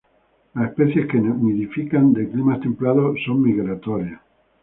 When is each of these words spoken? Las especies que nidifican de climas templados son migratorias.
Las 0.55 0.69
especies 0.69 1.05
que 1.05 1.19
nidifican 1.19 2.11
de 2.11 2.27
climas 2.27 2.59
templados 2.59 3.19
son 3.23 3.39
migratorias. 3.43 4.19